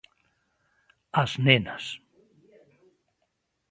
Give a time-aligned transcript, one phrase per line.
[1.21, 1.85] As nenas.